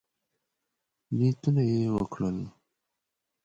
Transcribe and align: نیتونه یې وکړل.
نیتونه 1.17 1.61
یې 1.71 1.81
وکړل. 1.95 2.37